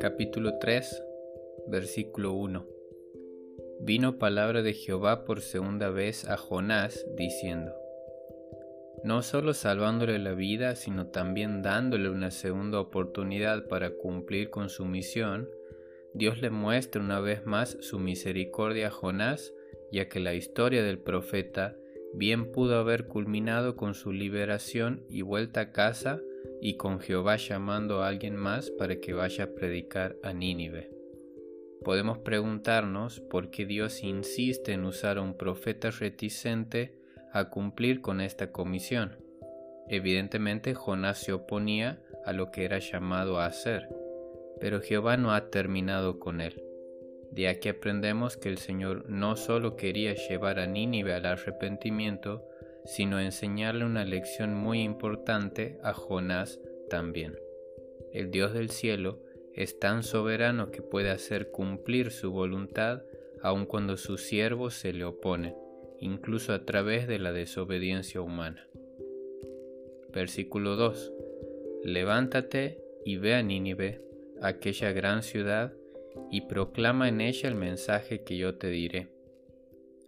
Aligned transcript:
Capítulo 0.00 0.58
3, 0.58 1.04
versículo 1.68 2.32
1. 2.32 2.66
Vino 3.80 4.18
palabra 4.18 4.62
de 4.62 4.72
Jehová 4.72 5.26
por 5.26 5.42
segunda 5.42 5.90
vez 5.90 6.26
a 6.26 6.38
Jonás, 6.38 7.04
diciendo, 7.18 7.74
no 9.04 9.22
solo 9.22 9.52
salvándole 9.52 10.18
la 10.18 10.32
vida, 10.32 10.74
sino 10.74 11.08
también 11.08 11.60
dándole 11.60 12.08
una 12.08 12.30
segunda 12.30 12.80
oportunidad 12.80 13.68
para 13.68 13.90
cumplir 13.90 14.48
con 14.48 14.70
su 14.70 14.86
misión, 14.86 15.50
Dios 16.14 16.40
le 16.40 16.48
muestra 16.48 17.02
una 17.02 17.20
vez 17.20 17.44
más 17.44 17.76
su 17.80 17.98
misericordia 17.98 18.86
a 18.86 18.90
Jonás, 18.90 19.52
ya 19.92 20.08
que 20.08 20.18
la 20.18 20.32
historia 20.32 20.82
del 20.82 20.98
profeta 20.98 21.76
bien 22.14 22.52
pudo 22.52 22.78
haber 22.78 23.06
culminado 23.06 23.76
con 23.76 23.92
su 23.92 24.12
liberación 24.12 25.04
y 25.10 25.20
vuelta 25.20 25.60
a 25.60 25.72
casa 25.72 26.22
y 26.60 26.76
con 26.76 27.00
Jehová 27.00 27.36
llamando 27.36 28.02
a 28.02 28.08
alguien 28.08 28.36
más 28.36 28.70
para 28.70 29.00
que 29.00 29.12
vaya 29.12 29.44
a 29.44 29.54
predicar 29.54 30.16
a 30.22 30.32
Nínive. 30.32 30.90
Podemos 31.84 32.18
preguntarnos 32.18 33.20
por 33.20 33.50
qué 33.50 33.64
Dios 33.64 34.02
insiste 34.02 34.72
en 34.72 34.84
usar 34.84 35.16
a 35.16 35.22
un 35.22 35.34
profeta 35.34 35.90
reticente 35.90 36.94
a 37.32 37.48
cumplir 37.48 38.02
con 38.02 38.20
esta 38.20 38.52
comisión. 38.52 39.16
Evidentemente 39.88 40.74
Jonás 40.74 41.18
se 41.18 41.32
oponía 41.32 42.02
a 42.24 42.32
lo 42.32 42.50
que 42.50 42.64
era 42.64 42.78
llamado 42.78 43.38
a 43.38 43.46
hacer, 43.46 43.88
pero 44.60 44.80
Jehová 44.80 45.16
no 45.16 45.32
ha 45.32 45.50
terminado 45.50 46.18
con 46.18 46.40
él. 46.40 46.62
De 47.32 47.48
aquí 47.48 47.68
aprendemos 47.68 48.36
que 48.36 48.48
el 48.48 48.58
Señor 48.58 49.08
no 49.08 49.36
solo 49.36 49.76
quería 49.76 50.14
llevar 50.14 50.58
a 50.58 50.66
Nínive 50.66 51.14
al 51.14 51.26
arrepentimiento, 51.26 52.46
sino 52.84 53.20
enseñarle 53.20 53.84
una 53.84 54.04
lección 54.04 54.54
muy 54.54 54.82
importante 54.82 55.78
a 55.82 55.92
Jonás 55.92 56.60
también. 56.88 57.36
El 58.12 58.30
Dios 58.30 58.52
del 58.52 58.70
cielo 58.70 59.22
es 59.54 59.78
tan 59.78 60.02
soberano 60.02 60.70
que 60.70 60.82
puede 60.82 61.10
hacer 61.10 61.50
cumplir 61.50 62.10
su 62.10 62.30
voluntad 62.30 63.02
aun 63.42 63.66
cuando 63.66 63.96
sus 63.96 64.22
siervos 64.22 64.74
se 64.74 64.92
le 64.92 65.04
oponen, 65.04 65.54
incluso 65.98 66.52
a 66.52 66.64
través 66.64 67.06
de 67.08 67.18
la 67.18 67.32
desobediencia 67.32 68.20
humana. 68.20 68.66
Versículo 70.12 70.76
2. 70.76 71.12
Levántate 71.84 72.82
y 73.04 73.16
ve 73.16 73.34
a 73.34 73.42
Nínive, 73.42 74.02
aquella 74.42 74.92
gran 74.92 75.22
ciudad, 75.22 75.72
y 76.30 76.42
proclama 76.42 77.08
en 77.08 77.20
ella 77.20 77.48
el 77.48 77.54
mensaje 77.54 78.24
que 78.24 78.36
yo 78.36 78.56
te 78.56 78.68
diré. 78.68 79.08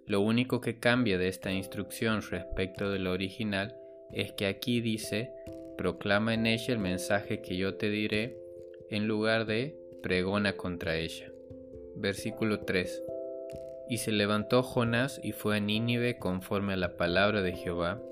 Lo 0.06 0.20
único 0.20 0.60
que 0.60 0.78
cambia 0.78 1.16
de 1.16 1.28
esta 1.28 1.52
instrucción 1.52 2.22
respecto 2.22 2.90
de 2.90 2.98
lo 2.98 3.12
original 3.12 3.76
es 4.12 4.32
que 4.32 4.46
aquí 4.46 4.80
dice, 4.80 5.32
proclama 5.78 6.34
en 6.34 6.46
ella 6.46 6.74
el 6.74 6.80
mensaje 6.80 7.40
que 7.40 7.56
yo 7.56 7.76
te 7.76 7.88
diré, 7.88 8.36
en 8.90 9.06
lugar 9.06 9.46
de 9.46 9.78
pregona 10.02 10.56
contra 10.56 10.96
ella. 10.96 11.32
Versículo 11.94 12.60
3. 12.60 13.02
Y 13.88 13.98
se 13.98 14.12
levantó 14.12 14.62
Jonás 14.62 15.20
y 15.22 15.32
fue 15.32 15.56
a 15.56 15.60
Nínive 15.60 16.18
conforme 16.18 16.72
a 16.72 16.76
la 16.76 16.96
palabra 16.96 17.42
de 17.42 17.52
Jehová, 17.52 18.02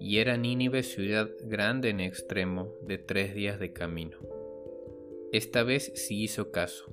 y 0.00 0.18
era 0.18 0.36
Nínive 0.36 0.82
ciudad 0.82 1.28
grande 1.44 1.90
en 1.90 2.00
extremo, 2.00 2.74
de 2.82 2.98
tres 2.98 3.34
días 3.34 3.60
de 3.60 3.72
camino. 3.72 4.18
Esta 5.32 5.62
vez 5.62 5.92
sí 5.94 6.22
hizo 6.22 6.50
caso 6.50 6.92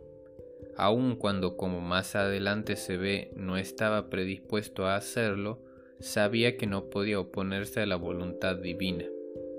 aun 0.77 1.15
cuando 1.15 1.57
como 1.57 1.81
más 1.81 2.15
adelante 2.15 2.75
se 2.75 2.97
ve 2.97 3.31
no 3.35 3.57
estaba 3.57 4.09
predispuesto 4.09 4.85
a 4.85 4.95
hacerlo, 4.95 5.61
sabía 5.99 6.57
que 6.57 6.67
no 6.67 6.89
podía 6.89 7.19
oponerse 7.19 7.81
a 7.81 7.85
la 7.85 7.95
voluntad 7.95 8.55
divina. 8.57 9.05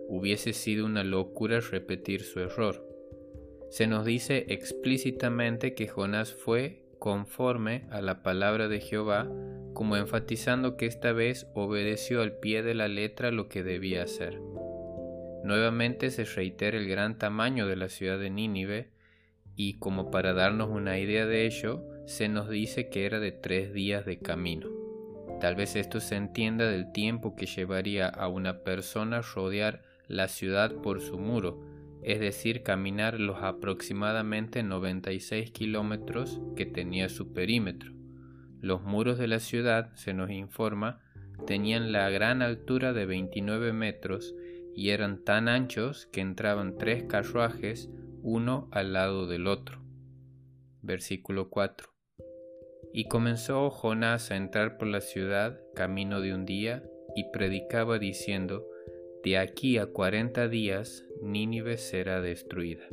Hubiese 0.08 0.52
sido 0.52 0.86
una 0.86 1.04
locura 1.04 1.60
repetir 1.60 2.22
su 2.22 2.40
error. 2.40 2.86
Se 3.70 3.86
nos 3.86 4.04
dice 4.04 4.46
explícitamente 4.48 5.74
que 5.74 5.88
Jonás 5.88 6.32
fue 6.32 6.82
conforme 6.98 7.86
a 7.90 8.00
la 8.00 8.22
palabra 8.22 8.68
de 8.68 8.80
Jehová, 8.80 9.28
como 9.74 9.96
enfatizando 9.96 10.76
que 10.76 10.86
esta 10.86 11.12
vez 11.12 11.46
obedeció 11.54 12.22
al 12.22 12.38
pie 12.38 12.62
de 12.62 12.74
la 12.74 12.88
letra 12.88 13.30
lo 13.30 13.48
que 13.48 13.62
debía 13.62 14.02
hacer. 14.02 14.40
Nuevamente 15.44 16.10
se 16.10 16.24
reitera 16.24 16.78
el 16.78 16.88
gran 16.88 17.18
tamaño 17.18 17.66
de 17.66 17.76
la 17.76 17.88
ciudad 17.88 18.18
de 18.18 18.30
Nínive, 18.30 18.90
y 19.60 19.74
como 19.74 20.12
para 20.12 20.34
darnos 20.34 20.70
una 20.70 21.00
idea 21.00 21.26
de 21.26 21.44
ello, 21.44 21.82
se 22.06 22.28
nos 22.28 22.48
dice 22.48 22.88
que 22.90 23.06
era 23.06 23.18
de 23.18 23.32
tres 23.32 23.72
días 23.72 24.06
de 24.06 24.20
camino. 24.20 24.68
Tal 25.40 25.56
vez 25.56 25.74
esto 25.74 25.98
se 25.98 26.14
entienda 26.14 26.66
del 26.66 26.92
tiempo 26.92 27.34
que 27.34 27.46
llevaría 27.46 28.06
a 28.06 28.28
una 28.28 28.62
persona 28.62 29.20
rodear 29.20 29.82
la 30.06 30.28
ciudad 30.28 30.76
por 30.76 31.00
su 31.00 31.18
muro, 31.18 31.60
es 32.04 32.20
decir, 32.20 32.62
caminar 32.62 33.18
los 33.18 33.42
aproximadamente 33.42 34.62
96 34.62 35.50
kilómetros 35.50 36.40
que 36.54 36.64
tenía 36.64 37.08
su 37.08 37.32
perímetro. 37.32 37.92
Los 38.60 38.84
muros 38.84 39.18
de 39.18 39.26
la 39.26 39.40
ciudad, 39.40 39.92
se 39.96 40.14
nos 40.14 40.30
informa, 40.30 41.00
tenían 41.48 41.90
la 41.90 42.08
gran 42.10 42.42
altura 42.42 42.92
de 42.92 43.06
29 43.06 43.72
metros 43.72 44.36
y 44.76 44.90
eran 44.90 45.24
tan 45.24 45.48
anchos 45.48 46.06
que 46.12 46.20
entraban 46.20 46.78
tres 46.78 47.02
carruajes 47.08 47.90
uno 48.22 48.68
al 48.72 48.92
lado 48.92 49.26
del 49.26 49.46
otro. 49.46 49.80
Versículo 50.82 51.50
4. 51.50 51.88
Y 52.92 53.08
comenzó 53.08 53.70
Jonás 53.70 54.30
a 54.30 54.36
entrar 54.36 54.78
por 54.78 54.88
la 54.88 55.00
ciudad 55.00 55.60
camino 55.74 56.20
de 56.20 56.34
un 56.34 56.44
día 56.44 56.82
y 57.14 57.30
predicaba 57.30 57.98
diciendo, 57.98 58.66
De 59.22 59.38
aquí 59.38 59.78
a 59.78 59.86
cuarenta 59.86 60.48
días 60.48 61.04
Nínive 61.22 61.78
será 61.78 62.20
destruida. 62.20 62.84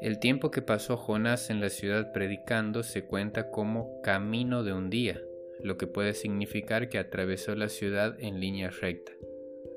El 0.00 0.18
tiempo 0.18 0.50
que 0.50 0.62
pasó 0.62 0.96
Jonás 0.96 1.50
en 1.50 1.60
la 1.60 1.68
ciudad 1.68 2.12
predicando 2.12 2.82
se 2.82 3.04
cuenta 3.04 3.50
como 3.50 4.00
camino 4.02 4.64
de 4.64 4.72
un 4.72 4.90
día, 4.90 5.20
lo 5.62 5.78
que 5.78 5.86
puede 5.86 6.14
significar 6.14 6.88
que 6.88 6.98
atravesó 6.98 7.54
la 7.54 7.68
ciudad 7.68 8.16
en 8.18 8.40
línea 8.40 8.70
recta. 8.70 9.12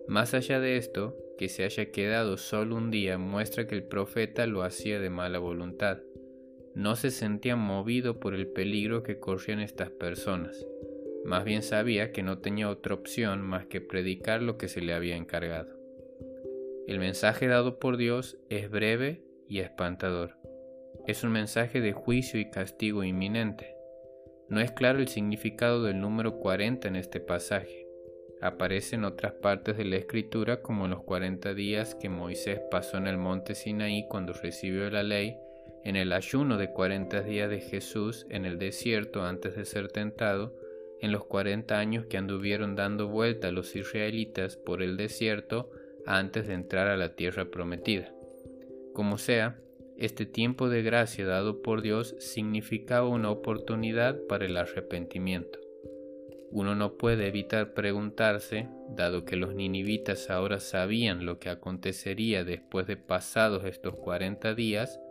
Más 0.08 0.34
allá 0.34 0.60
de 0.60 0.78
esto, 0.78 1.16
que 1.38 1.50
se 1.50 1.64
haya 1.64 1.92
quedado 1.92 2.38
solo 2.38 2.76
un 2.76 2.92
día 2.92 3.18
muestra 3.18 3.68
que 3.68 3.76
el 3.76 3.84
profeta 3.84 4.46
lo 4.48 4.64
hacía 4.64 5.00
de 5.00 5.10
mala 5.10 5.40
voluntad. 5.40 6.00
No 6.74 6.96
se 6.96 7.12
sentía 7.12 7.56
movido 7.56 8.20
por 8.20 8.34
el 8.34 8.48
peligro 8.48 9.04
que 9.04 9.20
corrían 9.20 9.60
estas 9.60 9.90
personas. 9.90 10.66
Más 11.24 11.44
bien 11.44 11.64
sabía 11.64 12.12
que 12.12 12.24
no 12.24 12.40
tenía 12.40 12.70
otra 12.70 12.94
opción 12.94 13.42
más 13.42 13.66
que 13.66 13.82
predicar 13.82 14.42
lo 14.42 14.58
que 14.58 14.68
se 14.68 14.82
le 14.82 14.94
había 14.94 15.16
encargado. 15.16 15.76
El 16.88 17.00
mensaje 17.00 17.48
dado 17.48 17.80
por 17.80 17.98
Dios 17.98 18.38
es 18.50 18.70
breve 18.70 19.24
y 19.48 19.60
espantador. 19.60 20.38
Es 21.08 21.24
un 21.24 21.32
mensaje 21.32 21.82
de 21.82 21.94
juicio 21.94 22.40
y 22.40 22.50
castigo 22.50 23.04
inminente. 23.04 23.76
No 24.50 24.60
es 24.60 24.72
claro 24.72 25.00
el 25.00 25.08
significado 25.08 25.84
del 25.84 26.00
número 26.00 26.38
40 26.38 26.88
en 26.88 26.96
este 26.96 27.20
pasaje 27.20 27.85
aparece 28.42 28.96
en 28.96 29.06
otras 29.06 29.34
partes 29.34 29.78
de 29.78 29.86
la 29.86 29.98
escritura 29.98 30.62
como 30.62 30.88
los 30.88 31.04
40 31.04 31.54
días 31.54 31.96
que 31.96 32.10
Moisés 32.10 32.60
pasó 32.70 32.98
en 32.98 33.08
el 33.08 33.18
monte 33.18 33.56
Sinaí 33.56 34.08
cuando 34.08 34.34
recibió 34.34 34.90
la 34.90 35.04
ley, 35.04 35.38
en 35.84 35.96
el 35.96 36.14
ayuno 36.14 36.58
de 36.58 36.72
40 36.72 37.22
días 37.22 37.50
de 37.50 37.62
Jesús 37.62 38.26
en 38.30 38.46
el 38.46 38.58
desierto 38.58 39.24
antes 39.24 39.56
de 39.56 39.66
ser 39.66 39.90
tentado, 39.90 40.56
en 41.02 41.12
los 41.12 41.26
40 41.26 41.78
años 41.78 42.06
que 42.06 42.18
anduvieron 42.18 42.76
dando 42.76 43.08
vuelta 43.08 43.52
los 43.52 43.76
israelitas 43.76 44.58
por 44.58 44.82
el 44.82 44.98
desierto 44.98 45.70
antes 46.06 46.48
de 46.48 46.54
entrar 46.54 46.88
a 46.88 46.98
la 46.98 47.16
tierra 47.16 47.46
prometida. 47.46 48.14
Como 48.94 49.18
sea, 49.18 49.60
este 49.98 50.26
tiempo 50.26 50.70
de 50.70 50.84
gracia 50.84 51.26
dado 51.26 51.62
por 51.62 51.82
Dios 51.82 52.16
significaba 52.20 53.08
una 53.08 53.30
oportunidad 53.30 54.20
para 54.28 54.46
el 54.46 54.58
arrepentimiento. 54.58 55.65
Uno 56.56 56.74
no 56.74 56.94
puede 56.94 57.28
evitar 57.28 57.74
preguntarse, 57.74 58.70
dado 58.88 59.26
que 59.26 59.36
los 59.36 59.54
ninivitas 59.54 60.30
ahora 60.30 60.62
sabían 60.62 61.26
lo 61.26 61.38
que 61.38 61.50
acontecería 61.50 62.46
después 62.46 62.88
de 62.88 62.96
pasados 62.96 63.66
estos 63.66 63.98
40 63.98 64.56
días, 64.56 65.02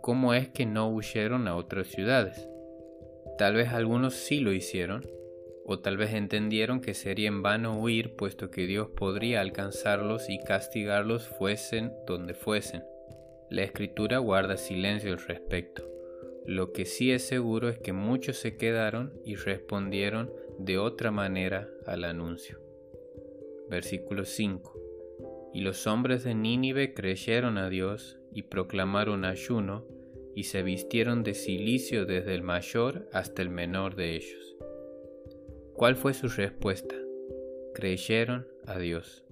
cómo 0.00 0.34
es 0.34 0.48
que 0.48 0.66
no 0.66 0.88
huyeron 0.88 1.46
a 1.46 1.54
otras 1.54 1.86
ciudades. 1.86 2.48
Tal 3.38 3.54
vez 3.54 3.68
algunos 3.68 4.14
sí 4.14 4.40
lo 4.40 4.52
hicieron, 4.52 5.06
o 5.64 5.78
tal 5.78 5.98
vez 5.98 6.14
entendieron 6.14 6.80
que 6.80 6.94
sería 6.94 7.28
en 7.28 7.42
vano 7.42 7.78
huir 7.78 8.16
puesto 8.16 8.50
que 8.50 8.66
Dios 8.66 8.88
podría 8.88 9.40
alcanzarlos 9.40 10.28
y 10.28 10.40
castigarlos 10.40 11.28
fuesen 11.28 11.92
donde 12.08 12.34
fuesen. 12.34 12.82
La 13.50 13.62
escritura 13.62 14.18
guarda 14.18 14.56
silencio 14.56 15.12
al 15.12 15.20
respecto. 15.20 15.88
Lo 16.44 16.72
que 16.72 16.86
sí 16.86 17.12
es 17.12 17.24
seguro 17.24 17.68
es 17.68 17.78
que 17.78 17.92
muchos 17.92 18.38
se 18.38 18.56
quedaron 18.56 19.12
y 19.24 19.36
respondieron 19.36 20.32
de 20.58 20.78
otra 20.78 21.10
manera 21.10 21.68
al 21.86 22.04
anuncio. 22.04 22.60
Versículo 23.70 24.24
5. 24.24 25.50
Y 25.54 25.60
los 25.60 25.86
hombres 25.86 26.24
de 26.24 26.34
Nínive 26.34 26.94
creyeron 26.94 27.58
a 27.58 27.68
Dios 27.68 28.18
y 28.32 28.42
proclamaron 28.42 29.24
ayuno 29.24 29.86
y 30.34 30.44
se 30.44 30.62
vistieron 30.62 31.22
de 31.22 31.34
silicio 31.34 32.06
desde 32.06 32.34
el 32.34 32.42
mayor 32.42 33.08
hasta 33.12 33.42
el 33.42 33.50
menor 33.50 33.96
de 33.96 34.16
ellos. 34.16 34.56
¿Cuál 35.74 35.96
fue 35.96 36.12
su 36.12 36.28
respuesta? 36.28 36.94
Creyeron 37.74 38.46
a 38.66 38.78
Dios. 38.78 39.24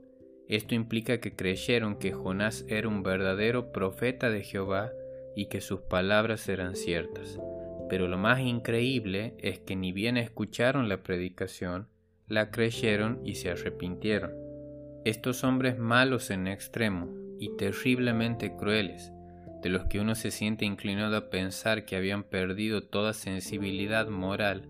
Esto 0.49 0.75
implica 0.75 1.19
que 1.19 1.35
creyeron 1.35 1.99
que 1.99 2.13
Jonás 2.13 2.65
era 2.69 2.89
un 2.89 3.03
verdadero 3.03 3.73
profeta 3.73 4.31
de 4.31 4.43
Jehová 4.43 4.93
y 5.35 5.47
que 5.47 5.61
sus 5.61 5.81
palabras 5.81 6.49
eran 6.49 6.77
ciertas. 6.77 7.39
Pero 7.89 8.09
lo 8.09 8.19
más 8.19 8.41
increíble 8.41 9.35
es 9.39 9.61
que 9.61 9.77
ni 9.77 9.93
bien 9.93 10.17
escucharon 10.17 10.89
la 10.89 11.03
predicación, 11.03 11.89
la 12.29 12.51
creyeron 12.51 13.21
y 13.25 13.37
se 13.37 13.51
arrepintieron. 13.51 14.33
Estos 15.05 15.45
hombres 15.45 15.79
malos 15.79 16.31
en 16.31 16.49
extremo 16.49 17.09
y 17.39 17.57
terriblemente 17.57 18.57
crueles, 18.57 19.13
de 19.63 19.69
los 19.69 19.85
que 19.87 20.01
uno 20.01 20.15
se 20.15 20.31
siente 20.31 20.65
inclinado 20.65 21.17
a 21.17 21.31
pensar 21.31 21.85
que 21.85 21.97
habían 21.97 22.25
perdido 22.25 22.83
toda 22.83 23.13
sensibilidad 23.13 24.09
moral, 24.09 24.69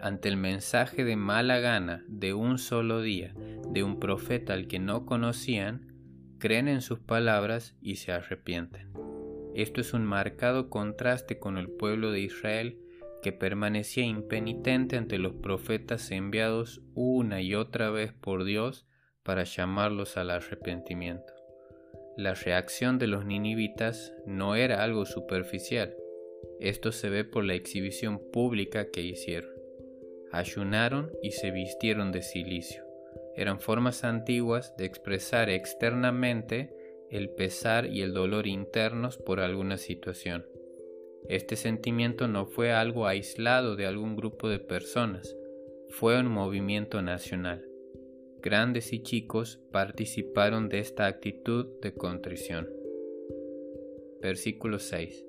ante 0.00 0.28
el 0.28 0.36
mensaje 0.36 1.04
de 1.04 1.16
mala 1.16 1.58
gana 1.60 2.04
de 2.08 2.32
un 2.32 2.58
solo 2.58 3.02
día 3.02 3.34
de 3.68 3.82
un 3.82 4.00
profeta 4.00 4.54
al 4.54 4.66
que 4.66 4.78
no 4.78 5.06
conocían, 5.06 5.92
creen 6.38 6.68
en 6.68 6.80
sus 6.80 6.98
palabras 6.98 7.76
y 7.80 7.96
se 7.96 8.12
arrepienten. 8.12 9.09
Esto 9.54 9.80
es 9.80 9.92
un 9.94 10.04
marcado 10.04 10.70
contraste 10.70 11.38
con 11.38 11.58
el 11.58 11.68
pueblo 11.68 12.12
de 12.12 12.20
Israel 12.20 12.78
que 13.22 13.32
permanecía 13.32 14.04
impenitente 14.04 14.96
ante 14.96 15.18
los 15.18 15.34
profetas 15.34 16.10
enviados 16.10 16.80
una 16.94 17.42
y 17.42 17.54
otra 17.54 17.90
vez 17.90 18.12
por 18.12 18.44
Dios 18.44 18.86
para 19.22 19.44
llamarlos 19.44 20.16
al 20.16 20.30
arrepentimiento. 20.30 21.32
La 22.16 22.34
reacción 22.34 22.98
de 22.98 23.06
los 23.06 23.24
ninivitas 23.24 24.12
no 24.26 24.54
era 24.54 24.82
algo 24.82 25.04
superficial, 25.04 25.94
esto 26.60 26.92
se 26.92 27.08
ve 27.08 27.24
por 27.24 27.44
la 27.44 27.54
exhibición 27.54 28.20
pública 28.32 28.90
que 28.90 29.00
hicieron. 29.00 29.50
Ayunaron 30.30 31.10
y 31.22 31.32
se 31.32 31.50
vistieron 31.50 32.12
de 32.12 32.22
silicio. 32.22 32.84
Eran 33.34 33.60
formas 33.60 34.04
antiguas 34.04 34.76
de 34.76 34.84
expresar 34.84 35.48
externamente 35.48 36.76
el 37.10 37.30
pesar 37.30 37.86
y 37.86 38.02
el 38.02 38.14
dolor 38.14 38.46
internos 38.46 39.18
por 39.18 39.40
alguna 39.40 39.76
situación. 39.76 40.46
Este 41.28 41.56
sentimiento 41.56 42.28
no 42.28 42.46
fue 42.46 42.72
algo 42.72 43.06
aislado 43.06 43.76
de 43.76 43.86
algún 43.86 44.16
grupo 44.16 44.48
de 44.48 44.58
personas, 44.58 45.36
fue 45.90 46.18
un 46.18 46.28
movimiento 46.28 47.02
nacional. 47.02 47.66
Grandes 48.42 48.92
y 48.92 49.02
chicos 49.02 49.60
participaron 49.70 50.68
de 50.68 50.78
esta 50.78 51.06
actitud 51.06 51.66
de 51.82 51.92
contrición. 51.92 52.68
Versículo 54.22 54.78
6. 54.78 55.26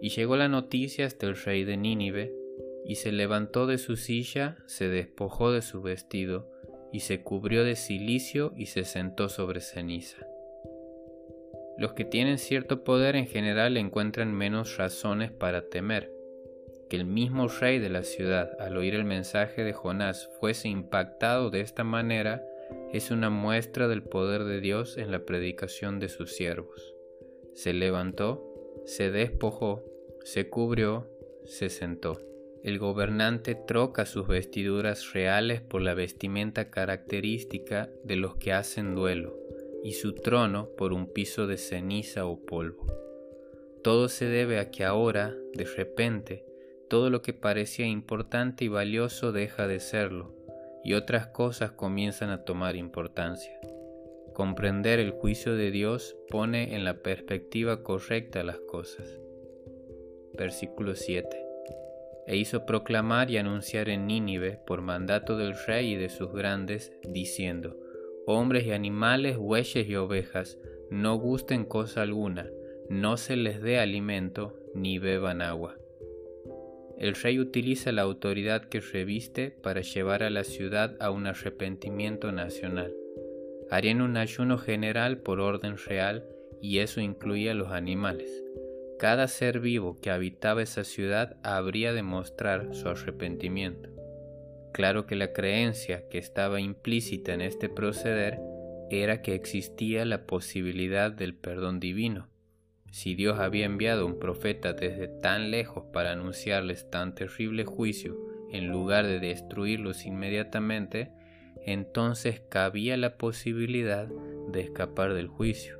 Y 0.00 0.10
llegó 0.10 0.36
la 0.36 0.48
noticia 0.48 1.06
hasta 1.06 1.26
el 1.26 1.36
rey 1.36 1.64
de 1.64 1.76
Nínive, 1.76 2.34
y 2.84 2.96
se 2.96 3.12
levantó 3.12 3.66
de 3.66 3.78
su 3.78 3.96
silla, 3.96 4.58
se 4.66 4.88
despojó 4.88 5.52
de 5.52 5.62
su 5.62 5.82
vestido, 5.82 6.50
y 6.92 7.00
se 7.00 7.22
cubrió 7.22 7.64
de 7.64 7.76
cilicio 7.76 8.52
y 8.56 8.66
se 8.66 8.84
sentó 8.84 9.28
sobre 9.28 9.60
ceniza. 9.60 10.29
Los 11.80 11.94
que 11.94 12.04
tienen 12.04 12.36
cierto 12.36 12.84
poder 12.84 13.16
en 13.16 13.26
general 13.26 13.78
encuentran 13.78 14.34
menos 14.34 14.76
razones 14.76 15.30
para 15.30 15.70
temer. 15.70 16.12
Que 16.90 16.96
el 16.96 17.06
mismo 17.06 17.48
rey 17.48 17.78
de 17.78 17.88
la 17.88 18.02
ciudad, 18.02 18.50
al 18.60 18.76
oír 18.76 18.94
el 18.94 19.06
mensaje 19.06 19.64
de 19.64 19.72
Jonás, 19.72 20.28
fuese 20.38 20.68
impactado 20.68 21.48
de 21.48 21.62
esta 21.62 21.82
manera, 21.82 22.44
es 22.92 23.10
una 23.10 23.30
muestra 23.30 23.88
del 23.88 24.02
poder 24.02 24.44
de 24.44 24.60
Dios 24.60 24.98
en 24.98 25.10
la 25.10 25.24
predicación 25.24 26.00
de 26.00 26.10
sus 26.10 26.36
siervos. 26.36 26.94
Se 27.54 27.72
levantó, 27.72 28.44
se 28.84 29.10
despojó, 29.10 29.82
se 30.22 30.50
cubrió, 30.50 31.08
se 31.46 31.70
sentó. 31.70 32.20
El 32.62 32.78
gobernante 32.78 33.54
troca 33.54 34.04
sus 34.04 34.26
vestiduras 34.26 35.14
reales 35.14 35.62
por 35.62 35.80
la 35.80 35.94
vestimenta 35.94 36.68
característica 36.68 37.88
de 38.04 38.16
los 38.16 38.36
que 38.36 38.52
hacen 38.52 38.94
duelo 38.94 39.40
y 39.82 39.92
su 39.92 40.14
trono 40.14 40.68
por 40.76 40.92
un 40.92 41.12
piso 41.12 41.46
de 41.46 41.56
ceniza 41.56 42.26
o 42.26 42.40
polvo. 42.40 42.86
Todo 43.82 44.08
se 44.08 44.26
debe 44.26 44.58
a 44.58 44.70
que 44.70 44.84
ahora, 44.84 45.34
de 45.54 45.64
repente, 45.64 46.44
todo 46.88 47.08
lo 47.08 47.22
que 47.22 47.32
parecía 47.32 47.86
importante 47.86 48.64
y 48.64 48.68
valioso 48.68 49.32
deja 49.32 49.66
de 49.66 49.80
serlo, 49.80 50.34
y 50.84 50.94
otras 50.94 51.28
cosas 51.28 51.72
comienzan 51.72 52.30
a 52.30 52.44
tomar 52.44 52.76
importancia. 52.76 53.58
Comprender 54.34 54.98
el 54.98 55.12
juicio 55.12 55.54
de 55.54 55.70
Dios 55.70 56.16
pone 56.28 56.74
en 56.74 56.84
la 56.84 57.02
perspectiva 57.02 57.82
correcta 57.82 58.42
las 58.42 58.58
cosas. 58.60 59.18
Versículo 60.34 60.94
7. 60.94 61.28
E 62.26 62.36
hizo 62.36 62.64
proclamar 62.64 63.30
y 63.30 63.38
anunciar 63.38 63.88
en 63.88 64.06
Nínive 64.06 64.60
por 64.66 64.82
mandato 64.82 65.36
del 65.36 65.54
rey 65.66 65.94
y 65.94 65.96
de 65.96 66.08
sus 66.08 66.32
grandes, 66.32 66.92
diciendo, 67.02 67.76
hombres 68.26 68.66
y 68.66 68.72
animales, 68.72 69.36
bueyes 69.36 69.88
y 69.88 69.96
ovejas, 69.96 70.58
no 70.90 71.16
gusten 71.16 71.64
cosa 71.64 72.02
alguna, 72.02 72.50
no 72.88 73.16
se 73.16 73.36
les 73.36 73.62
dé 73.62 73.78
alimento, 73.78 74.54
ni 74.74 74.98
beban 74.98 75.42
agua. 75.42 75.76
El 76.98 77.14
rey 77.14 77.38
utiliza 77.38 77.92
la 77.92 78.02
autoridad 78.02 78.64
que 78.64 78.80
reviste 78.80 79.50
para 79.50 79.80
llevar 79.80 80.22
a 80.22 80.28
la 80.28 80.44
ciudad 80.44 80.96
a 81.00 81.10
un 81.10 81.26
arrepentimiento 81.26 82.30
nacional. 82.30 82.94
Harían 83.70 84.02
un 84.02 84.16
ayuno 84.16 84.58
general 84.58 85.18
por 85.18 85.40
orden 85.40 85.76
real 85.78 86.28
y 86.60 86.78
eso 86.78 87.00
incluía 87.00 87.54
los 87.54 87.70
animales. 87.70 88.44
Cada 88.98 89.28
ser 89.28 89.60
vivo 89.60 89.98
que 90.00 90.10
habitaba 90.10 90.62
esa 90.62 90.84
ciudad 90.84 91.38
habría 91.42 91.94
de 91.94 92.02
mostrar 92.02 92.74
su 92.74 92.88
arrepentimiento. 92.88 93.88
Claro 94.72 95.06
que 95.06 95.16
la 95.16 95.32
creencia 95.32 96.08
que 96.08 96.18
estaba 96.18 96.60
implícita 96.60 97.34
en 97.34 97.40
este 97.40 97.68
proceder 97.68 98.38
era 98.90 99.22
que 99.22 99.34
existía 99.34 100.04
la 100.04 100.26
posibilidad 100.26 101.10
del 101.10 101.34
perdón 101.34 101.80
divino. 101.80 102.28
Si 102.90 103.14
Dios 103.14 103.38
había 103.38 103.66
enviado 103.66 104.06
un 104.06 104.18
profeta 104.18 104.72
desde 104.72 105.06
tan 105.06 105.50
lejos 105.50 105.84
para 105.92 106.12
anunciarles 106.12 106.90
tan 106.90 107.14
terrible 107.14 107.64
juicio 107.64 108.18
en 108.50 108.68
lugar 108.68 109.06
de 109.06 109.20
destruirlos 109.20 110.06
inmediatamente, 110.06 111.12
entonces 111.64 112.42
cabía 112.48 112.96
la 112.96 113.16
posibilidad 113.16 114.08
de 114.48 114.60
escapar 114.60 115.14
del 115.14 115.28
juicio. 115.28 115.78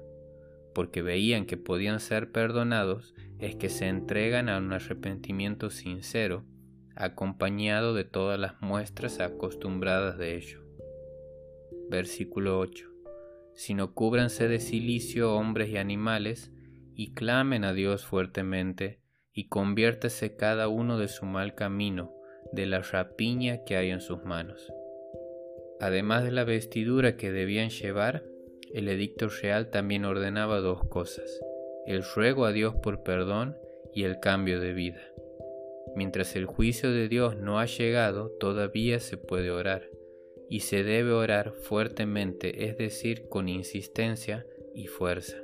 Porque 0.73 1.03
veían 1.03 1.47
que 1.47 1.57
podían 1.57 1.99
ser 1.99 2.31
perdonados, 2.31 3.15
es 3.41 3.57
que 3.57 3.71
se 3.71 3.89
entregan 3.89 4.49
a 4.49 4.59
un 4.59 4.73
arrepentimiento 4.73 5.71
sincero 5.71 6.45
acompañado 6.97 7.95
de 7.95 8.05
todas 8.05 8.39
las 8.39 8.61
muestras 8.61 9.21
acostumbradas 9.21 10.19
de 10.19 10.37
ello. 10.37 10.61
Versículo 11.89 12.59
8. 12.59 12.89
Sino 13.55 13.95
cúbranse 13.95 14.49
de 14.49 14.61
silicio 14.61 15.35
hombres 15.35 15.71
y 15.71 15.77
animales, 15.77 16.53
y 16.95 17.15
clamen 17.15 17.65
a 17.65 17.73
Dios 17.73 18.05
fuertemente, 18.05 19.01
y 19.33 19.49
conviértese 19.49 20.37
cada 20.37 20.69
uno 20.69 20.99
de 20.99 21.09
su 21.09 21.27
mal 21.27 21.55
camino, 21.55 22.13
de 22.53 22.67
la 22.67 22.81
rapiña 22.81 23.65
que 23.65 23.77
hay 23.77 23.91
en 23.91 24.01
sus 24.01 24.25
manos. 24.25 24.73
Además 25.81 26.25
de 26.25 26.31
la 26.31 26.45
vestidura 26.45 27.17
que 27.17 27.33
debían 27.33 27.71
llevar, 27.71 28.25
el 28.75 28.89
edicto 28.89 29.29
real 29.29 29.71
también 29.71 30.05
ordenaba 30.05 30.61
dos 30.61 30.87
cosas, 30.89 31.41
el 31.87 32.05
ruego 32.05 32.45
a 32.45 32.53
Dios 32.53 32.75
por 32.77 33.03
perdón 33.03 33.57
y 33.95 34.05
el 34.05 34.21
cambio 34.21 34.61
de 34.61 34.73
vida. 34.73 35.01
Mientras 35.97 36.37
el 36.37 36.47
juicio 36.47 36.91
de 36.91 37.09
Dios 37.09 37.37
no 37.37 37.59
ha 37.59 37.67
llegado, 37.67 38.31
todavía 38.39 39.01
se 39.01 39.17
puede 39.17 39.51
orar, 39.51 39.91
y 40.49 40.61
se 40.61 40.83
debe 40.85 41.13
orar 41.13 41.53
fuertemente, 41.53 42.67
es 42.67 42.77
decir, 42.77 43.29
con 43.29 43.49
insistencia 43.49 44.47
y 44.75 44.87
fuerza. 44.87 45.37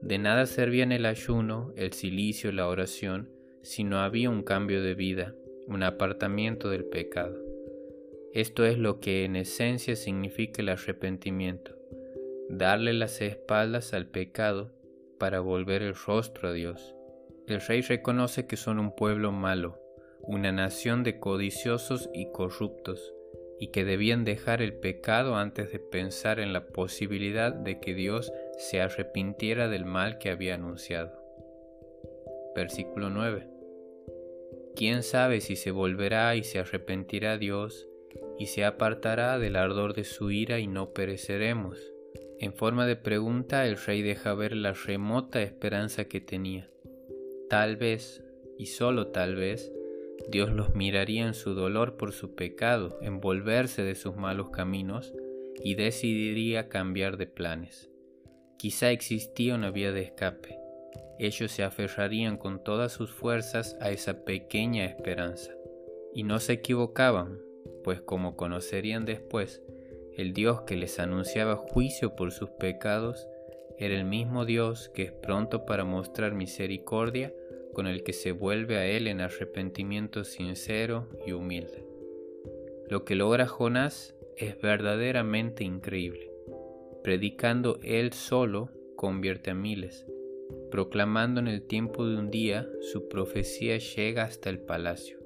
De 0.00 0.18
nada 0.18 0.46
servían 0.46 0.92
el 0.92 1.06
ayuno, 1.06 1.72
el 1.76 1.92
silicio, 1.92 2.52
la 2.52 2.68
oración, 2.68 3.30
si 3.62 3.84
no 3.84 3.98
había 3.98 4.30
un 4.30 4.42
cambio 4.42 4.82
de 4.82 4.94
vida, 4.94 5.34
un 5.66 5.82
apartamiento 5.82 6.70
del 6.70 6.84
pecado. 6.84 7.36
Esto 8.32 8.64
es 8.64 8.78
lo 8.78 9.00
que 9.00 9.24
en 9.24 9.36
esencia 9.36 9.96
significa 9.96 10.62
el 10.62 10.68
arrepentimiento, 10.68 11.76
darle 12.48 12.92
las 12.92 13.20
espaldas 13.20 13.92
al 13.92 14.06
pecado 14.06 14.72
para 15.18 15.40
volver 15.40 15.82
el 15.82 15.94
rostro 15.94 16.48
a 16.48 16.52
Dios. 16.52 16.94
El 17.48 17.62
rey 17.62 17.80
reconoce 17.80 18.46
que 18.46 18.58
son 18.58 18.78
un 18.78 18.94
pueblo 18.94 19.32
malo, 19.32 19.80
una 20.20 20.52
nación 20.52 21.02
de 21.02 21.18
codiciosos 21.18 22.10
y 22.12 22.30
corruptos, 22.30 23.14
y 23.58 23.68
que 23.68 23.86
debían 23.86 24.26
dejar 24.26 24.60
el 24.60 24.74
pecado 24.74 25.36
antes 25.36 25.72
de 25.72 25.78
pensar 25.78 26.40
en 26.40 26.52
la 26.52 26.66
posibilidad 26.66 27.54
de 27.54 27.80
que 27.80 27.94
Dios 27.94 28.30
se 28.58 28.82
arrepintiera 28.82 29.68
del 29.68 29.86
mal 29.86 30.18
que 30.18 30.28
había 30.28 30.56
anunciado. 30.56 31.12
Versículo 32.54 33.08
9. 33.08 33.48
¿Quién 34.76 35.02
sabe 35.02 35.40
si 35.40 35.56
se 35.56 35.70
volverá 35.70 36.36
y 36.36 36.44
se 36.44 36.58
arrepentirá 36.58 37.38
Dios 37.38 37.88
y 38.38 38.46
se 38.46 38.66
apartará 38.66 39.38
del 39.38 39.56
ardor 39.56 39.94
de 39.94 40.04
su 40.04 40.30
ira 40.30 40.58
y 40.58 40.66
no 40.66 40.92
pereceremos? 40.92 41.78
En 42.40 42.52
forma 42.52 42.84
de 42.86 42.96
pregunta 42.96 43.66
el 43.66 43.78
rey 43.78 44.02
deja 44.02 44.34
ver 44.34 44.54
la 44.54 44.74
remota 44.74 45.40
esperanza 45.40 46.04
que 46.04 46.20
tenía. 46.20 46.68
Tal 47.48 47.76
vez, 47.76 48.22
y 48.58 48.66
solo 48.66 49.08
tal 49.08 49.34
vez, 49.36 49.72
Dios 50.28 50.50
los 50.50 50.74
miraría 50.74 51.26
en 51.26 51.34
su 51.34 51.54
dolor 51.54 51.96
por 51.96 52.12
su 52.12 52.34
pecado, 52.34 52.98
en 53.00 53.20
volverse 53.20 53.82
de 53.82 53.94
sus 53.94 54.16
malos 54.16 54.50
caminos, 54.50 55.14
y 55.62 55.74
decidiría 55.74 56.68
cambiar 56.68 57.16
de 57.16 57.26
planes. 57.26 57.90
Quizá 58.58 58.90
existía 58.90 59.54
una 59.54 59.70
vía 59.70 59.92
de 59.92 60.02
escape, 60.02 60.58
ellos 61.18 61.50
se 61.50 61.64
aferrarían 61.64 62.36
con 62.36 62.62
todas 62.62 62.92
sus 62.92 63.10
fuerzas 63.10 63.76
a 63.80 63.90
esa 63.90 64.24
pequeña 64.24 64.84
esperanza. 64.84 65.52
Y 66.14 66.22
no 66.22 66.38
se 66.38 66.54
equivocaban, 66.54 67.40
pues 67.82 68.00
como 68.00 68.36
conocerían 68.36 69.04
después, 69.04 69.60
el 70.16 70.32
Dios 70.32 70.62
que 70.62 70.76
les 70.76 71.00
anunciaba 71.00 71.56
juicio 71.56 72.14
por 72.14 72.30
sus 72.30 72.50
pecados 72.50 73.26
era 73.78 73.96
el 73.96 74.04
mismo 74.04 74.44
Dios 74.44 74.90
que 74.90 75.02
es 75.04 75.12
pronto 75.12 75.64
para 75.64 75.84
mostrar 75.84 76.34
misericordia 76.34 77.34
con 77.78 77.86
el 77.86 78.02
que 78.02 78.12
se 78.12 78.32
vuelve 78.32 78.76
a 78.76 78.86
Él 78.86 79.06
en 79.06 79.20
arrepentimiento 79.20 80.24
sincero 80.24 81.06
y 81.24 81.30
humilde. 81.30 81.86
Lo 82.88 83.04
que 83.04 83.14
logra 83.14 83.46
Jonás 83.46 84.16
es 84.36 84.60
verdaderamente 84.60 85.62
increíble. 85.62 86.28
Predicando 87.04 87.78
Él 87.84 88.12
solo 88.12 88.72
convierte 88.96 89.52
a 89.52 89.54
miles. 89.54 90.04
Proclamando 90.72 91.38
en 91.38 91.46
el 91.46 91.62
tiempo 91.62 92.04
de 92.04 92.16
un 92.16 92.32
día, 92.32 92.68
su 92.80 93.08
profecía 93.08 93.78
llega 93.78 94.24
hasta 94.24 94.50
el 94.50 94.58
palacio. 94.58 95.20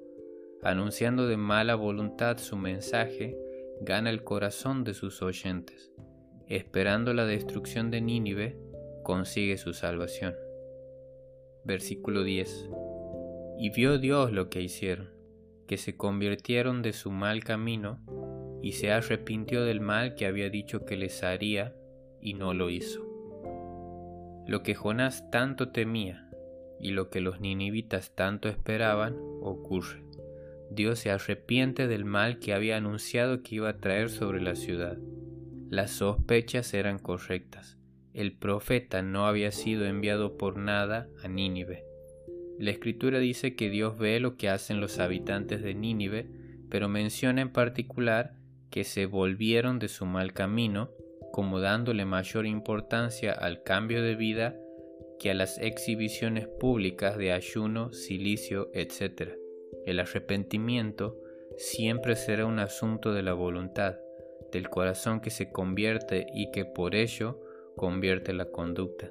Anunciando 0.63 1.27
de 1.29 1.39
mala 1.39 1.75
voluntad 1.75 2.37
su 2.37 2.59
mensaje, 2.59 3.35
gana 3.81 4.11
el 4.11 4.25
corazón 4.25 4.85
de 4.85 4.93
sus 4.93 5.23
oyentes. 5.23 5.91
Esperando 6.49 7.15
la 7.15 7.25
destrucción 7.25 7.91
de 7.91 8.03
Nínive, 8.03 8.59
consigue 9.05 9.57
su 9.57 9.73
salvación. 9.73 10.35
Versículo 11.65 12.25
10. 12.25 12.71
Y 13.59 13.71
vio 13.71 13.99
Dios 13.99 14.33
lo 14.33 14.51
que 14.51 14.61
hicieron, 14.61 15.11
que 15.69 15.77
se 15.77 15.97
convirtieron 15.97 16.83
de 16.83 16.93
su 16.93 17.11
mal 17.13 17.45
camino, 17.45 18.01
y 18.63 18.73
se 18.73 18.91
arrepintió 18.91 19.65
del 19.65 19.81
mal 19.81 20.15
que 20.17 20.27
había 20.27 20.51
dicho 20.51 20.85
que 20.85 20.97
les 20.97 21.23
haría, 21.23 21.75
y 22.21 22.35
no 22.35 22.53
lo 22.55 22.71
hizo. 22.71 23.07
Lo 24.47 24.63
que 24.63 24.75
Jonás 24.75 25.31
tanto 25.31 25.71
temía, 25.71 26.29
y 26.81 26.91
lo 26.91 27.11
que 27.11 27.21
los 27.21 27.41
ninivitas 27.41 28.15
tanto 28.17 28.49
esperaban, 28.49 29.17
ocurre. 29.41 30.03
Dios 30.71 30.99
se 30.99 31.11
arrepiente 31.11 31.87
del 31.87 32.05
mal 32.05 32.41
que 32.41 32.55
había 32.55 32.77
anunciado 32.77 33.43
que 33.43 33.57
iba 33.57 33.69
a 33.69 33.79
traer 33.79 34.11
sobre 34.11 34.41
la 34.41 34.57
ciudad. 34.57 34.99
Las 35.69 35.93
sospechas 35.93 36.75
eran 36.75 36.99
correctas 36.99 37.79
el 38.15 38.37
profeta 38.37 39.03
no 39.03 39.27
había 39.27 39.53
sido 39.53 39.87
enviado 39.87 40.37
por 40.37 40.57
nada 40.57 41.09
a 41.23 41.29
Nínive. 41.29 41.85
La 42.59 42.71
escritura 42.71 43.19
dice 43.19 43.57
que 43.57 43.71
Dios 43.71 43.99
ve 43.99 44.21
lo 44.21 44.37
que 44.37 44.49
hacen 44.49 44.81
los 44.81 44.99
habitantes 44.99 45.63
de 45.63 45.75
Nínive, 45.75 46.29
pero 46.71 46.89
menciona 46.89 47.41
en 47.41 47.53
particular 47.53 48.35
que 48.71 48.85
se 48.85 49.07
volvieron 49.07 49.79
de 49.79 49.89
su 49.89 50.07
mal 50.07 50.33
camino, 50.33 50.91
como 51.33 51.61
dándole 51.61 52.05
mayor 52.05 52.47
importancia 52.47 53.33
al 53.33 53.63
cambio 53.63 54.03
de 54.03 54.17
vida 54.17 54.57
que 55.19 55.31
a 55.31 55.35
las 55.35 55.59
exhibiciones 55.59 56.49
públicas 56.49 57.17
de 57.17 57.33
ayuno, 57.33 57.93
silicio, 57.93 58.71
etc. 58.75 59.33
El 59.87 60.01
arrepentimiento 60.01 61.17
siempre 61.57 62.17
será 62.17 62.45
un 62.45 62.59
asunto 62.59 63.13
de 63.13 63.23
la 63.23 63.33
voluntad, 63.33 63.97
del 64.51 64.69
corazón 64.69 65.21
que 65.21 65.31
se 65.31 65.51
convierte 65.51 66.27
y 66.35 66.51
que 66.51 66.65
por 66.65 66.95
ello 66.95 67.41
convierte 67.83 68.33
la 68.33 68.45
conducta. 68.45 69.11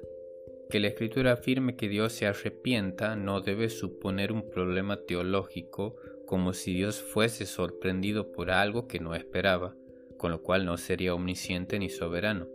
Que 0.70 0.80
la 0.80 0.88
escritura 0.88 1.32
afirme 1.32 1.76
que 1.76 1.90
Dios 1.90 2.14
se 2.14 2.26
arrepienta 2.26 3.16
no 3.16 3.42
debe 3.42 3.68
suponer 3.68 4.32
un 4.32 4.48
problema 4.48 4.96
teológico 5.04 5.96
como 6.24 6.54
si 6.54 6.72
Dios 6.72 7.02
fuese 7.02 7.44
sorprendido 7.44 8.32
por 8.32 8.50
algo 8.50 8.88
que 8.88 8.98
no 8.98 9.14
esperaba, 9.14 9.76
con 10.16 10.30
lo 10.30 10.42
cual 10.42 10.64
no 10.64 10.78
sería 10.78 11.14
omnisciente 11.14 11.78
ni 11.78 11.90
soberano, 11.90 12.48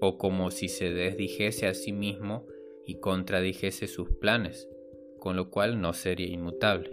o 0.00 0.18
como 0.18 0.52
si 0.52 0.68
se 0.68 0.94
desdijese 0.94 1.66
a 1.66 1.74
sí 1.74 1.90
mismo 1.90 2.46
y 2.86 3.00
contradijese 3.00 3.88
sus 3.88 4.08
planes, 4.20 4.68
con 5.18 5.34
lo 5.34 5.50
cual 5.50 5.80
no 5.80 5.94
sería 5.94 6.28
inmutable. 6.28 6.92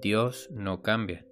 Dios 0.00 0.48
no 0.52 0.80
cambia. 0.80 1.26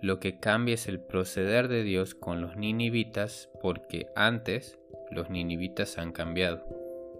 Lo 0.00 0.18
que 0.18 0.40
cambia 0.40 0.76
es 0.76 0.88
el 0.88 1.04
proceder 1.04 1.68
de 1.68 1.82
Dios 1.82 2.14
con 2.14 2.40
los 2.40 2.56
ninivitas 2.56 3.50
porque 3.60 4.06
antes 4.16 4.78
los 5.14 5.30
ninivitas 5.30 5.98
han 5.98 6.12
cambiado. 6.12 6.64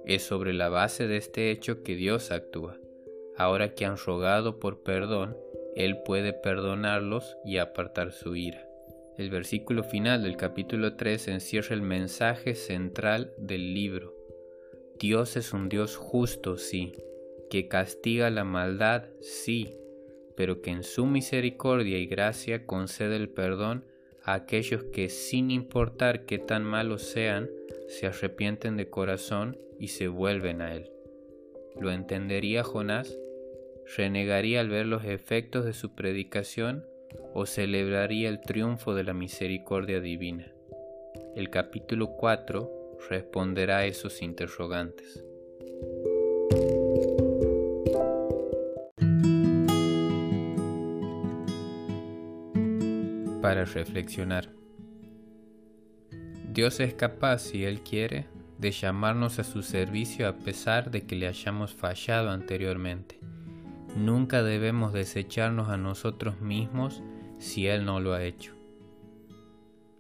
Es 0.05 0.23
sobre 0.25 0.53
la 0.53 0.69
base 0.69 1.07
de 1.07 1.17
este 1.17 1.51
hecho 1.51 1.83
que 1.83 1.95
Dios 1.95 2.31
actúa. 2.31 2.79
Ahora 3.37 3.75
que 3.75 3.87
han 3.87 3.97
rogado 3.97 4.61
por 4.61 4.83
perdón, 4.83 5.37
Él 5.75 5.99
puede 6.05 6.33
perdonarlos 6.33 7.37
y 7.45 7.59
apartar 7.59 8.13
su 8.13 8.37
ira. 8.37 8.69
El 9.17 9.31
versículo 9.31 9.85
final 9.85 10.23
del 10.25 10.37
capítulo 10.37 10.97
3 10.97 11.29
encierra 11.29 11.75
el 11.75 11.83
mensaje 11.83 12.55
central 12.55 13.33
del 13.39 13.73
libro. 13.73 14.15
Dios 14.99 15.37
es 15.37 15.53
un 15.53 15.69
Dios 15.69 15.97
justo, 15.97 16.57
sí, 16.57 16.95
que 17.49 17.69
castiga 17.69 18.31
la 18.31 18.45
maldad, 18.45 19.05
sí, 19.21 19.79
pero 20.37 20.63
que 20.63 20.71
en 20.71 20.83
su 20.83 21.07
misericordia 21.07 21.99
y 21.99 22.07
gracia 22.07 22.67
concede 22.67 23.17
el 23.17 23.29
perdón 23.29 23.85
a 24.23 24.35
aquellos 24.35 24.85
que 24.85 25.09
sin 25.09 25.51
importar 25.51 26.25
qué 26.25 26.39
tan 26.39 26.65
malos 26.65 27.03
sean, 27.03 27.49
se 27.89 28.07
arrepienten 28.07 28.77
de 28.77 28.91
corazón 28.91 29.59
y 29.79 29.89
se 29.89 30.09
vuelven 30.09 30.63
a 30.63 30.75
Él. 30.75 30.91
¿Lo 31.81 31.91
entendería 31.91 32.63
Jonás? 32.63 33.19
¿Renegaría 33.97 34.61
al 34.61 34.69
ver 34.69 34.87
los 34.87 35.05
efectos 35.05 35.65
de 35.65 35.73
su 35.73 35.95
predicación 35.95 36.87
o 37.35 37.47
celebraría 37.47 38.29
el 38.29 38.41
triunfo 38.41 38.95
de 38.95 39.05
la 39.05 39.15
misericordia 39.15 40.01
divina? 40.01 40.53
El 41.37 41.51
capítulo 41.51 42.17
4 42.17 42.99
responderá 43.11 43.79
a 43.79 43.87
esos 43.87 44.23
interrogantes. 44.23 45.25
para 53.45 53.67
reflexionar. 53.67 54.64
Dios 56.55 56.79
es 56.79 56.95
capaz, 56.95 57.39
si 57.41 57.65
Él 57.65 57.81
quiere, 57.81 58.29
de 58.59 58.71
llamarnos 58.71 59.41
a 59.41 59.45
su 59.45 59.65
servicio 59.65 60.29
a 60.29 60.35
pesar 60.35 60.93
de 60.93 61.05
que 61.05 61.17
le 61.17 61.27
hayamos 61.27 61.75
fallado 61.75 62.31
anteriormente. 62.31 63.19
Nunca 63.97 64.45
debemos 64.45 64.93
desecharnos 64.93 65.69
a 65.69 65.77
nosotros 65.77 66.41
mismos 66.41 67.03
si 67.39 67.67
Él 67.67 67.85
no 67.85 67.99
lo 67.99 68.13
ha 68.15 68.23
hecho. 68.23 68.53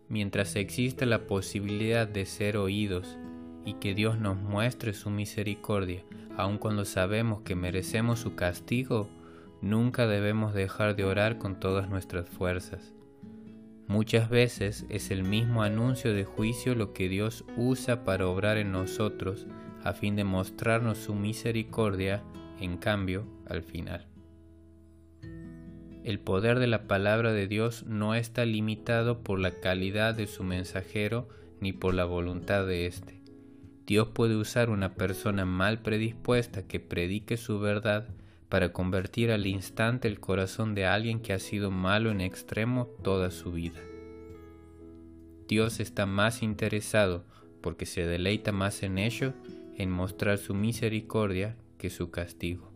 Mientras 0.08 0.54
existe 0.54 1.06
la 1.06 1.26
posibilidad 1.26 2.06
de 2.06 2.24
ser 2.24 2.56
oídos 2.56 3.18
y 3.64 3.74
que 3.74 3.96
Dios 3.96 4.20
nos 4.20 4.36
muestre 4.36 4.92
su 4.92 5.10
misericordia, 5.10 6.04
aun 6.36 6.58
cuando 6.58 6.84
sabemos 6.84 7.40
que 7.40 7.56
merecemos 7.56 8.20
su 8.20 8.36
castigo, 8.36 9.10
nunca 9.60 10.06
debemos 10.06 10.54
dejar 10.54 10.94
de 10.94 11.04
orar 11.04 11.38
con 11.38 11.58
todas 11.58 11.88
nuestras 11.88 12.28
fuerzas. 12.28 12.93
Muchas 13.86 14.30
veces 14.30 14.86
es 14.88 15.10
el 15.10 15.24
mismo 15.24 15.62
anuncio 15.62 16.14
de 16.14 16.24
juicio 16.24 16.74
lo 16.74 16.92
que 16.92 17.08
Dios 17.08 17.44
usa 17.56 18.04
para 18.04 18.26
obrar 18.26 18.56
en 18.56 18.72
nosotros 18.72 19.46
a 19.82 19.92
fin 19.92 20.16
de 20.16 20.24
mostrarnos 20.24 20.98
su 20.98 21.14
misericordia, 21.14 22.22
en 22.58 22.78
cambio, 22.78 23.26
al 23.46 23.62
final. 23.62 24.06
El 26.02 26.18
poder 26.18 26.58
de 26.58 26.66
la 26.66 26.86
palabra 26.86 27.32
de 27.32 27.46
Dios 27.46 27.84
no 27.86 28.14
está 28.14 28.44
limitado 28.44 29.22
por 29.22 29.38
la 29.38 29.60
calidad 29.60 30.14
de 30.14 30.26
su 30.26 30.44
mensajero 30.44 31.28
ni 31.60 31.72
por 31.72 31.94
la 31.94 32.04
voluntad 32.04 32.66
de 32.66 32.86
éste. 32.86 33.22
Dios 33.86 34.08
puede 34.08 34.36
usar 34.36 34.70
una 34.70 34.94
persona 34.94 35.44
mal 35.44 35.82
predispuesta 35.82 36.66
que 36.66 36.80
predique 36.80 37.36
su 37.36 37.58
verdad 37.58 38.08
para 38.54 38.72
convertir 38.72 39.32
al 39.32 39.48
instante 39.48 40.06
el 40.06 40.20
corazón 40.20 40.76
de 40.76 40.86
alguien 40.86 41.18
que 41.18 41.32
ha 41.32 41.40
sido 41.40 41.72
malo 41.72 42.12
en 42.12 42.20
extremo 42.20 42.86
toda 43.02 43.32
su 43.32 43.50
vida. 43.50 43.80
Dios 45.48 45.80
está 45.80 46.06
más 46.06 46.40
interesado, 46.40 47.24
porque 47.60 47.84
se 47.84 48.06
deleita 48.06 48.52
más 48.52 48.84
en 48.84 48.98
ello, 48.98 49.32
en 49.76 49.90
mostrar 49.90 50.38
su 50.38 50.54
misericordia 50.54 51.56
que 51.78 51.90
su 51.90 52.12
castigo. 52.12 52.70